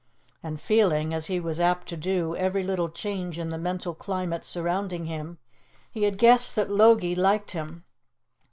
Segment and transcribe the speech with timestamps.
[0.41, 4.43] And feeling, as he was apt to do, every little change in the mental climate
[4.43, 5.37] surrounding him
[5.91, 7.85] he had guessed that Logie liked him.